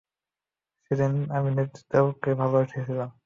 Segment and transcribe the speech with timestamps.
[0.85, 3.09] সেদিনই আমি নেতৃত্বকে ভালবেসেছিলাম।